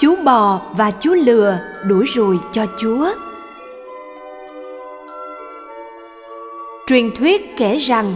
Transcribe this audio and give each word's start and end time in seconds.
chú 0.00 0.16
bò 0.16 0.60
và 0.72 0.90
chú 0.90 1.12
lừa 1.12 1.58
đuổi 1.84 2.04
ruồi 2.06 2.38
cho 2.52 2.66
chúa. 2.76 3.08
Truyền 6.86 7.10
thuyết 7.16 7.56
kể 7.56 7.76
rằng, 7.76 8.14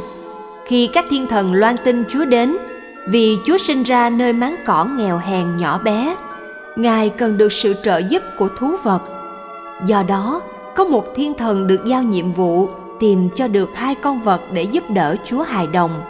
khi 0.66 0.90
các 0.92 1.04
thiên 1.10 1.26
thần 1.26 1.54
loan 1.54 1.76
tin 1.84 2.04
chúa 2.08 2.24
đến, 2.24 2.56
vì 3.08 3.38
chúa 3.46 3.58
sinh 3.58 3.82
ra 3.82 4.10
nơi 4.10 4.32
máng 4.32 4.56
cỏ 4.66 4.84
nghèo 4.84 5.18
hèn 5.18 5.56
nhỏ 5.56 5.78
bé, 5.78 6.16
ngài 6.76 7.08
cần 7.08 7.38
được 7.38 7.52
sự 7.52 7.74
trợ 7.82 7.98
giúp 7.98 8.22
của 8.38 8.48
thú 8.58 8.76
vật. 8.82 9.00
Do 9.86 10.02
đó, 10.02 10.40
có 10.76 10.84
một 10.84 11.14
thiên 11.14 11.34
thần 11.34 11.66
được 11.66 11.84
giao 11.84 12.02
nhiệm 12.02 12.32
vụ 12.32 12.68
tìm 13.00 13.28
cho 13.34 13.48
được 13.48 13.70
hai 13.74 13.94
con 13.94 14.22
vật 14.22 14.40
để 14.52 14.62
giúp 14.62 14.84
đỡ 14.90 15.16
chúa 15.24 15.42
hài 15.42 15.66
đồng. 15.66 16.02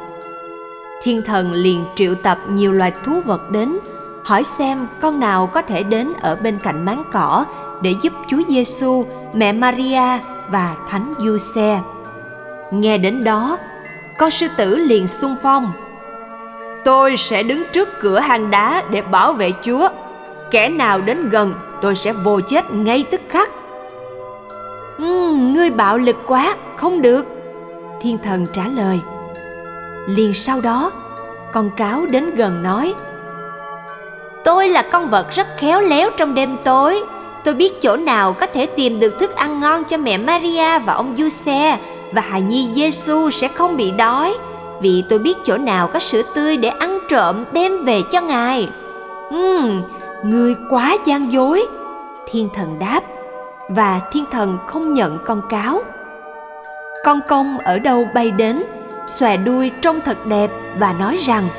Thiên 1.03 1.23
thần 1.27 1.53
liền 1.53 1.85
triệu 1.95 2.15
tập 2.15 2.39
nhiều 2.49 2.73
loài 2.73 2.93
thú 3.05 3.21
vật 3.25 3.51
đến 3.51 3.79
hỏi 4.25 4.45
xem 4.45 4.87
con 5.01 5.21
nào 5.21 5.47
có 5.47 5.63
thể 5.63 5.83
đến 5.83 6.13
ở 6.21 6.37
bên 6.37 6.59
cạnh 6.63 6.85
máng 6.85 7.05
cỏ 7.13 7.45
để 7.83 7.95
giúp 8.03 8.13
Chúa 8.29 8.41
Giêsu, 8.49 9.07
mẹ 9.33 9.53
Maria 9.53 10.19
và 10.49 10.77
Thánh 10.89 11.15
Giuse. 11.19 11.81
Nghe 12.71 12.99
đến 12.99 13.25
đó, 13.25 13.59
con 14.19 14.31
sư 14.31 14.47
tử 14.57 14.77
liền 14.77 15.09
xung 15.09 15.37
phong. 15.43 15.73
Tôi 16.85 17.17
sẽ 17.17 17.43
đứng 17.43 17.63
trước 17.73 17.89
cửa 18.01 18.19
hang 18.19 18.51
đá 18.51 18.83
để 18.91 19.03
bảo 19.03 19.33
vệ 19.33 19.53
Chúa. 19.65 19.89
Kẻ 20.51 20.69
nào 20.69 21.01
đến 21.01 21.31
gần, 21.31 21.55
tôi 21.81 21.95
sẽ 21.95 22.13
vô 22.13 22.41
chết 22.41 22.73
ngay 22.73 23.05
tức 23.11 23.21
khắc. 23.29 23.51
Uhm, 25.03 25.53
ngươi 25.53 25.71
bạo 25.71 25.99
lực 25.99 26.17
quá, 26.27 26.57
không 26.77 27.03
được. 27.03 27.27
Thiên 28.03 28.19
thần 28.19 28.47
trả 28.53 28.63
lời. 28.77 29.01
Liền 30.07 30.35
sau 30.35 30.61
đó, 30.61 30.93
con 31.53 31.71
cáo 31.71 32.07
đến 32.07 32.35
gần 32.35 32.63
nói– 32.63 32.95
Tôi 34.45 34.69
là 34.69 34.83
con 34.83 35.09
vật 35.09 35.31
rất 35.31 35.47
khéo 35.57 35.81
léo 35.81 36.11
trong 36.17 36.35
đêm 36.35 36.57
tối. 36.65 37.03
Tôi 37.45 37.55
biết 37.55 37.83
chỗ 37.83 37.97
nào 37.97 38.33
có 38.33 38.47
thể 38.47 38.67
tìm 38.67 39.01
được 39.01 39.19
thức 39.21 39.35
ăn 39.37 39.61
ngon 39.61 39.85
cho 39.85 39.97
mẹ 39.97 40.19
Maria 40.19 40.79
và 40.79 40.93
ông 40.93 41.15
Giuse 41.19 41.79
và 42.13 42.23
hài 42.23 42.41
nhi 42.41 42.69
Giêsu 42.75 43.31
sẽ 43.31 43.49
không 43.49 43.77
bị 43.77 43.91
đói. 43.91 44.35
Vì 44.81 45.05
tôi 45.09 45.19
biết 45.19 45.39
chỗ 45.45 45.59
nào 45.59 45.89
có 45.89 45.99
sữa 45.99 46.23
tươi 46.35 46.57
để 46.57 46.69
ăn 46.69 46.99
trộm 47.09 47.45
đem 47.53 47.85
về 47.85 48.01
cho 48.13 48.21
ngài. 48.21 48.69
Ừm, 49.31 49.83
ngươi 50.25 50.55
quá 50.71 50.97
gian 51.07 51.33
dối. 51.33 51.67
Thiên 52.31 52.49
thần 52.55 52.79
đáp 52.79 53.01
và 53.69 54.01
thiên 54.13 54.25
thần 54.31 54.59
không 54.67 54.93
nhận 54.93 55.19
con 55.25 55.43
cáo. 55.51 55.83
Con 57.05 57.21
công 57.29 57.59
ở 57.59 57.79
đâu 57.79 58.09
bay 58.15 58.31
đến, 58.31 58.63
xòe 59.07 59.37
đuôi 59.37 59.71
trông 59.83 60.01
thật 60.01 60.27
đẹp 60.27 60.51
và 60.79 60.93
nói 60.93 61.17
rằng– 61.17 61.49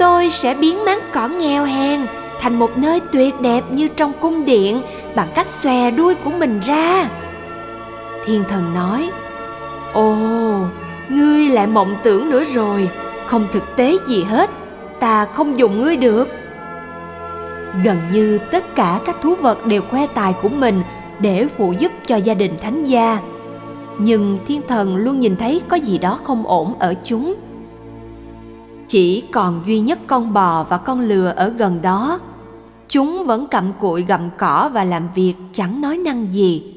tôi 0.00 0.30
sẽ 0.30 0.54
biến 0.54 0.84
máng 0.84 1.00
cỏ 1.12 1.28
nghèo 1.28 1.64
hèn 1.64 2.06
thành 2.40 2.58
một 2.58 2.78
nơi 2.78 3.00
tuyệt 3.12 3.40
đẹp 3.40 3.64
như 3.70 3.88
trong 3.88 4.12
cung 4.20 4.44
điện 4.44 4.82
bằng 5.14 5.28
cách 5.34 5.48
xòe 5.48 5.90
đuôi 5.90 6.14
của 6.14 6.30
mình 6.30 6.60
ra. 6.60 7.08
Thiên 8.26 8.44
thần 8.48 8.74
nói, 8.74 9.10
ồ, 9.92 10.16
ngươi 11.08 11.48
lại 11.48 11.66
mộng 11.66 11.96
tưởng 12.02 12.30
nữa 12.30 12.44
rồi, 12.44 12.90
không 13.26 13.46
thực 13.52 13.62
tế 13.76 13.96
gì 14.06 14.24
hết, 14.24 14.50
ta 15.00 15.24
không 15.24 15.58
dùng 15.58 15.80
ngươi 15.80 15.96
được. 15.96 16.28
Gần 17.84 17.98
như 18.12 18.38
tất 18.50 18.74
cả 18.74 19.00
các 19.04 19.16
thú 19.22 19.34
vật 19.34 19.66
đều 19.66 19.82
khoe 19.90 20.06
tài 20.06 20.32
của 20.42 20.48
mình 20.48 20.82
để 21.18 21.46
phụ 21.56 21.74
giúp 21.78 21.92
cho 22.06 22.16
gia 22.16 22.34
đình 22.34 22.54
thánh 22.62 22.84
gia. 22.84 23.18
Nhưng 23.98 24.38
thiên 24.46 24.60
thần 24.68 24.96
luôn 24.96 25.20
nhìn 25.20 25.36
thấy 25.36 25.62
có 25.68 25.76
gì 25.76 25.98
đó 25.98 26.18
không 26.24 26.46
ổn 26.46 26.74
ở 26.78 26.94
chúng 27.04 27.34
chỉ 28.90 29.22
còn 29.32 29.62
duy 29.66 29.80
nhất 29.80 29.98
con 30.06 30.32
bò 30.32 30.66
và 30.68 30.78
con 30.78 31.00
lừa 31.00 31.32
ở 31.36 31.48
gần 31.48 31.82
đó. 31.82 32.20
Chúng 32.88 33.24
vẫn 33.24 33.46
cặm 33.46 33.72
cụi 33.72 34.02
gặm 34.02 34.30
cỏ 34.38 34.70
và 34.72 34.84
làm 34.84 35.08
việc 35.14 35.34
chẳng 35.52 35.80
nói 35.80 35.96
năng 35.96 36.32
gì. 36.32 36.74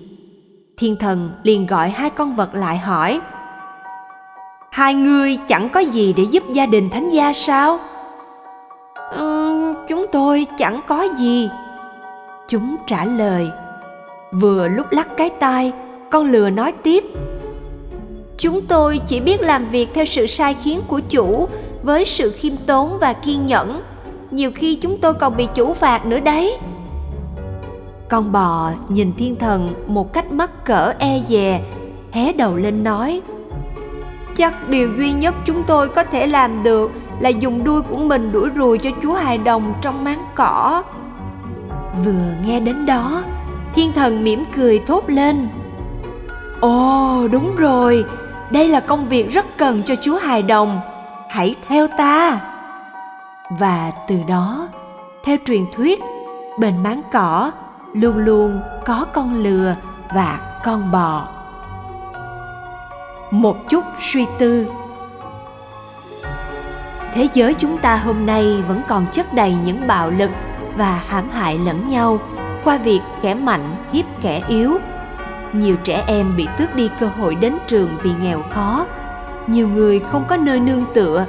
Thiên 0.78 0.96
thần 1.00 1.32
liền 1.44 1.66
gọi 1.66 1.90
hai 1.90 2.10
con 2.10 2.36
vật 2.36 2.56
lại 2.56 2.78
hỏi 2.78 3.22
hai 4.72 4.94
ngươi 4.94 5.38
chẳng 5.48 5.70
có 5.70 5.80
gì 5.80 6.14
để 6.18 6.24
giúp 6.24 6.44
gia 6.54 6.66
đình 6.66 6.90
thánh 6.90 7.10
gia 7.10 7.34
sao? 7.34 7.80
Ừ, 9.12 9.74
chúng 9.90 10.06
tôi 10.12 10.48
chẳng 10.58 10.82
có 10.88 11.08
gì. 11.18 11.50
Chúng 12.50 12.76
trả 12.88 13.06
lời 13.06 13.52
vừa 14.32 14.68
lúc 14.68 14.86
lắc 14.92 15.08
cái 15.18 15.30
tai 15.30 15.72
con 16.10 16.32
lừa 16.32 16.50
nói 16.50 16.74
tiếp 16.84 17.04
chúng 18.38 18.62
tôi 18.66 19.00
chỉ 19.08 19.20
biết 19.20 19.42
làm 19.42 19.70
việc 19.70 19.90
theo 19.94 20.06
sự 20.06 20.28
sai 20.28 20.56
khiến 20.64 20.82
của 20.88 21.00
chủ 21.10 21.48
với 21.84 22.06
sự 22.06 22.32
khiêm 22.32 22.54
tốn 22.58 22.98
và 23.00 23.14
kiên 23.14 23.46
nhẫn. 23.46 23.82
Nhiều 24.32 24.52
khi 24.56 24.76
chúng 24.76 24.98
tôi 24.98 25.14
còn 25.14 25.38
bị 25.38 25.48
chủ 25.56 25.74
phạt 25.74 26.06
nữa 26.06 26.20
đấy. 26.20 26.58
Con 28.10 28.32
bò 28.32 28.72
nhìn 28.88 29.14
thiên 29.18 29.36
thần 29.36 29.74
một 29.88 30.14
cách 30.14 30.32
mắc 30.32 30.66
cỡ 30.66 30.94
e 31.00 31.22
dè 31.30 31.62
hé 32.12 32.34
đầu 32.34 32.56
lên 32.56 32.84
nói 32.84 33.22
chắc 34.38 34.70
điều 34.70 34.90
duy 34.98 35.14
nhất 35.14 35.36
chúng 35.46 35.64
tôi 35.68 35.90
có 35.90 36.04
thể 36.04 36.28
làm 36.28 36.64
được 36.64 36.92
là 37.20 37.30
dùng 37.30 37.64
đuôi 37.64 37.82
của 37.82 37.98
mình 37.98 38.32
đuổi 38.32 38.50
ruồi 38.50 38.78
cho 38.78 38.90
chú 39.04 39.14
hài 39.14 39.38
đồng 39.38 39.74
trong 39.82 40.04
máng 40.04 40.26
cỏ. 40.36 40.84
Vừa 42.06 42.34
nghe 42.46 42.60
đến 42.60 42.86
đó 42.86 43.24
thiên 43.76 43.94
thần 43.94 44.24
mỉm 44.24 44.44
cười 44.56 44.80
thốt 44.80 45.04
lên. 45.08 45.48
Ồ 46.60 47.28
đúng 47.32 47.56
rồi 47.56 48.06
đây 48.52 48.70
là 48.70 48.80
công 48.80 49.08
việc 49.08 49.32
rất 49.32 49.46
cần 49.58 49.84
cho 49.86 49.96
chú 49.96 50.16
hài 50.16 50.44
đồng 50.44 50.82
hãy 51.34 51.56
theo 51.68 51.88
ta. 51.88 52.40
Và 53.60 53.92
từ 54.08 54.20
đó, 54.28 54.68
theo 55.24 55.38
truyền 55.46 55.66
thuyết, 55.72 56.00
bên 56.60 56.84
máng 56.84 57.02
cỏ 57.12 57.52
luôn 57.94 58.18
luôn 58.18 58.62
có 58.86 59.06
con 59.14 59.44
lừa 59.44 59.76
và 60.14 60.60
con 60.64 60.92
bò. 60.92 61.28
Một 63.32 63.58
chút 63.70 63.84
suy 64.00 64.26
tư. 64.40 64.68
Thế 67.14 67.28
giới 67.34 67.54
chúng 67.54 67.78
ta 67.78 67.96
hôm 67.96 68.26
nay 68.26 68.64
vẫn 68.68 68.82
còn 68.88 69.06
chất 69.12 69.34
đầy 69.34 69.56
những 69.66 69.88
bạo 69.88 70.10
lực 70.10 70.32
và 70.78 71.04
hãm 71.08 71.30
hại 71.30 71.58
lẫn 71.58 71.90
nhau 71.90 72.20
qua 72.64 72.78
việc 72.78 73.02
kẻ 73.22 73.34
mạnh 73.34 73.76
hiếp 73.92 74.06
kẻ 74.22 74.42
yếu. 74.48 74.78
Nhiều 75.54 75.76
trẻ 75.84 76.04
em 76.08 76.36
bị 76.38 76.48
tước 76.58 76.76
đi 76.76 76.90
cơ 77.00 77.10
hội 77.20 77.36
đến 77.36 77.58
trường 77.68 77.90
vì 78.04 78.12
nghèo 78.22 78.42
khó 78.50 78.86
nhiều 79.48 79.68
người 79.68 80.00
không 80.00 80.26
có 80.28 80.38
nơi 80.38 80.60
nương 80.60 80.86
tựa, 80.94 81.26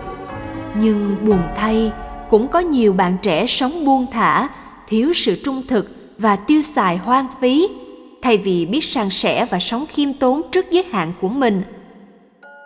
nhưng 0.75 1.17
buồn 1.27 1.41
thay, 1.57 1.93
cũng 2.31 2.49
có 2.49 2.59
nhiều 2.59 2.93
bạn 2.93 3.17
trẻ 3.23 3.47
sống 3.47 3.85
buông 3.85 4.07
thả, 4.13 4.49
thiếu 4.89 5.13
sự 5.13 5.41
trung 5.45 5.63
thực 5.69 5.97
và 6.19 6.37
tiêu 6.37 6.63
xài 6.63 6.97
hoang 6.97 7.27
phí, 7.41 7.69
thay 8.23 8.39
vì 8.39 8.67
biết 8.67 8.85
san 8.85 9.11
sẻ 9.11 9.47
và 9.51 9.59
sống 9.59 9.85
khiêm 9.89 10.13
tốn 10.13 10.43
trước 10.53 10.71
giới 10.71 10.85
hạn 10.93 11.13
của 11.21 11.29
mình. 11.29 11.63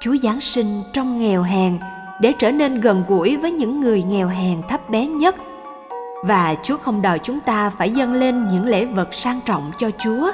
Chúa 0.00 0.16
giáng 0.22 0.40
sinh 0.40 0.82
trong 0.92 1.20
nghèo 1.20 1.42
hèn 1.42 1.78
để 2.20 2.32
trở 2.38 2.50
nên 2.50 2.80
gần 2.80 3.04
gũi 3.08 3.36
với 3.36 3.50
những 3.50 3.80
người 3.80 4.02
nghèo 4.02 4.28
hèn 4.28 4.62
thấp 4.68 4.90
bé 4.90 5.06
nhất. 5.06 5.36
Và 6.24 6.54
chúa 6.62 6.76
không 6.76 7.02
đòi 7.02 7.18
chúng 7.18 7.40
ta 7.40 7.70
phải 7.70 7.90
dâng 7.90 8.12
lên 8.12 8.48
những 8.52 8.66
lễ 8.66 8.84
vật 8.84 9.14
sang 9.14 9.40
trọng 9.46 9.72
cho 9.78 9.90
chúa. 10.04 10.30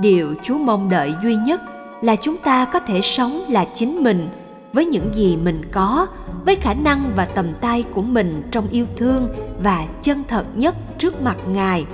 Điều 0.00 0.34
chúa 0.42 0.58
mong 0.58 0.88
đợi 0.88 1.14
duy 1.22 1.36
nhất 1.36 1.60
là 2.04 2.16
chúng 2.16 2.36
ta 2.36 2.64
có 2.64 2.80
thể 2.80 3.00
sống 3.02 3.44
là 3.48 3.64
chính 3.74 4.02
mình, 4.02 4.28
với 4.72 4.86
những 4.86 5.14
gì 5.14 5.36
mình 5.36 5.62
có, 5.72 6.06
với 6.44 6.56
khả 6.56 6.74
năng 6.74 7.12
và 7.16 7.24
tầm 7.24 7.52
tay 7.60 7.84
của 7.94 8.02
mình 8.02 8.42
trong 8.50 8.68
yêu 8.70 8.86
thương 8.96 9.28
và 9.62 9.86
chân 10.02 10.22
thật 10.28 10.44
nhất 10.54 10.74
trước 10.98 11.22
mặt 11.22 11.36
ngài. 11.48 11.84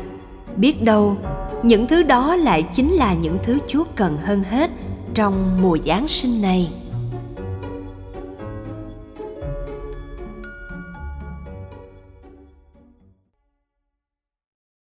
Biết 0.57 0.83
đâu, 0.83 1.17
những 1.63 1.87
thứ 1.87 2.03
đó 2.03 2.37
lại 2.37 2.63
chính 2.75 2.93
là 2.93 3.15
những 3.15 3.39
thứ 3.43 3.59
chúa 3.69 3.85
cần 3.97 4.17
hơn 4.17 4.43
hết 4.43 4.71
trong 5.15 5.63
mùa 5.63 5.79
giáng 5.87 6.09
sinh 6.09 6.43
này. 6.43 6.71